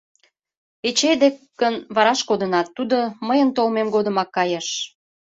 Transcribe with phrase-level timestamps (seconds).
[0.87, 4.67] Эчей дек гын, вараш кодынат: тудо мыйын толмем годымак кайыш...